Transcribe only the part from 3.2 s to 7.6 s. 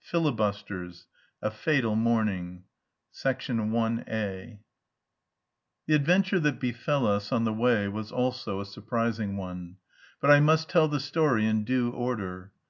I The adventure that befell us on the